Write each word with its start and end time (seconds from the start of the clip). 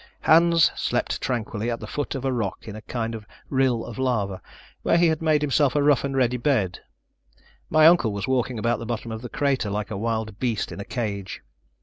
Hans 0.21 0.71
slept 0.75 1.21
tranquilly 1.21 1.69
at 1.69 1.79
the 1.79 1.85
foot 1.85 2.15
of 2.15 2.25
a 2.25 2.33
rock 2.33 2.67
in 2.67 2.75
a 2.75 2.81
kind 2.81 3.13
of 3.13 3.27
rill 3.51 3.85
of 3.85 3.99
lava, 3.99 4.41
where 4.81 4.97
he 4.97 5.09
had 5.09 5.21
made 5.21 5.43
himself 5.43 5.75
a 5.75 5.83
rough 5.83 6.03
and 6.03 6.17
ready 6.17 6.37
bed. 6.37 6.79
MY 7.69 7.85
uncle 7.85 8.11
was 8.11 8.27
walking 8.27 8.57
about 8.57 8.79
the 8.79 8.87
bottom 8.87 9.11
of 9.11 9.21
the 9.21 9.29
crater 9.29 9.69
like 9.69 9.91
a 9.91 9.97
wild 9.97 10.39
beast 10.39 10.71
in 10.71 10.79
a 10.79 10.85
cage. 10.85 11.43